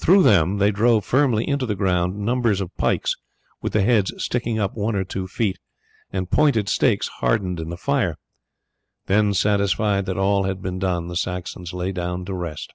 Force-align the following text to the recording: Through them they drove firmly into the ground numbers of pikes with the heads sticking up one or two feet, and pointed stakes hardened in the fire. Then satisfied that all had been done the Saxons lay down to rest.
Through 0.00 0.22
them 0.22 0.56
they 0.56 0.70
drove 0.70 1.04
firmly 1.04 1.46
into 1.46 1.66
the 1.66 1.74
ground 1.74 2.16
numbers 2.16 2.62
of 2.62 2.74
pikes 2.78 3.14
with 3.60 3.74
the 3.74 3.82
heads 3.82 4.14
sticking 4.16 4.58
up 4.58 4.74
one 4.74 4.96
or 4.96 5.04
two 5.04 5.26
feet, 5.28 5.58
and 6.10 6.30
pointed 6.30 6.70
stakes 6.70 7.08
hardened 7.20 7.60
in 7.60 7.68
the 7.68 7.76
fire. 7.76 8.16
Then 9.08 9.34
satisfied 9.34 10.06
that 10.06 10.16
all 10.16 10.44
had 10.44 10.62
been 10.62 10.78
done 10.78 11.08
the 11.08 11.16
Saxons 11.16 11.74
lay 11.74 11.92
down 11.92 12.24
to 12.24 12.32
rest. 12.32 12.72